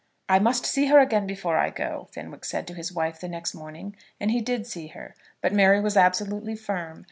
"I 0.27 0.39
must 0.39 0.65
see 0.65 0.87
her 0.87 0.97
again 0.97 1.27
before 1.27 1.59
I 1.59 1.69
go," 1.69 2.07
Fenwick 2.11 2.43
said 2.43 2.65
to 2.65 2.73
his 2.73 2.91
wife 2.91 3.19
the 3.19 3.27
next 3.27 3.53
morning. 3.53 3.95
And 4.19 4.31
he 4.31 4.41
did 4.41 4.65
see 4.65 4.87
her. 4.87 5.13
But 5.41 5.53
Mary 5.53 5.79
was 5.79 5.95
absolutely 5.95 6.55
firm. 6.55 6.99